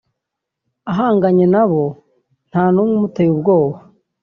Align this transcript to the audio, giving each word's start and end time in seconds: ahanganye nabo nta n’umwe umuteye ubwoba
ahanganye 0.91 1.45
nabo 1.53 1.83
nta 2.49 2.63
n’umwe 2.73 2.93
umuteye 2.97 3.29
ubwoba 3.35 3.77